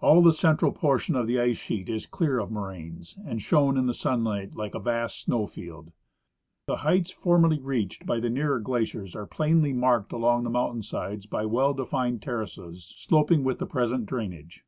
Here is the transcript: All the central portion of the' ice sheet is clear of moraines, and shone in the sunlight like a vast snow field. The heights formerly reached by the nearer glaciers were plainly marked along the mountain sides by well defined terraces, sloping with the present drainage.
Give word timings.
All 0.00 0.22
the 0.22 0.32
central 0.32 0.70
portion 0.70 1.16
of 1.16 1.26
the' 1.26 1.40
ice 1.40 1.56
sheet 1.56 1.88
is 1.88 2.06
clear 2.06 2.38
of 2.38 2.52
moraines, 2.52 3.18
and 3.24 3.42
shone 3.42 3.76
in 3.76 3.86
the 3.86 3.94
sunlight 3.94 4.54
like 4.54 4.76
a 4.76 4.78
vast 4.78 5.22
snow 5.22 5.48
field. 5.48 5.90
The 6.68 6.76
heights 6.86 7.10
formerly 7.10 7.58
reached 7.58 8.06
by 8.06 8.20
the 8.20 8.30
nearer 8.30 8.60
glaciers 8.60 9.16
were 9.16 9.26
plainly 9.26 9.72
marked 9.72 10.12
along 10.12 10.44
the 10.44 10.50
mountain 10.50 10.84
sides 10.84 11.26
by 11.26 11.46
well 11.46 11.74
defined 11.74 12.22
terraces, 12.22 12.94
sloping 12.96 13.42
with 13.42 13.58
the 13.58 13.66
present 13.66 14.06
drainage. 14.06 14.64